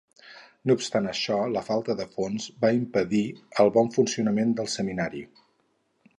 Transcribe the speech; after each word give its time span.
No 0.69 0.75
obstant 0.77 1.09
això, 1.11 1.37
la 1.57 1.63
falta 1.67 1.97
de 2.01 2.07
fons 2.15 2.47
va 2.65 2.73
impedir 2.79 3.23
el 3.65 3.73
bon 3.77 3.93
funcionament 3.99 4.57
del 4.63 4.73
seminari. 4.79 5.25